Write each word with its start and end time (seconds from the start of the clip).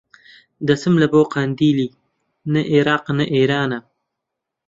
دەچم 0.67 0.93
لە 1.01 1.07
بۆ 1.13 1.21
قەندیلی 1.33 1.89
نە 2.53 2.61
ئێراق 2.71 3.05
نە 3.17 3.25
ئێرانە 3.33 3.79